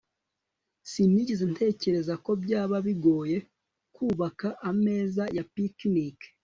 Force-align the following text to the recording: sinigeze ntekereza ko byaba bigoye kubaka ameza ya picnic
sinigeze 0.89 1.43
ntekereza 1.51 2.13
ko 2.25 2.31
byaba 2.43 2.77
bigoye 2.87 3.37
kubaka 3.95 4.47
ameza 4.69 5.23
ya 5.37 5.43
picnic 5.53 6.17